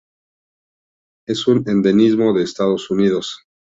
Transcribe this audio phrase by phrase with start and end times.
[1.27, 3.41] Es un endemismo de Estados Unidos.